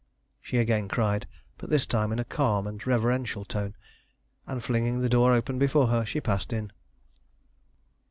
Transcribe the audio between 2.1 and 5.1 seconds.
in a calm and reverential tone; and flinging the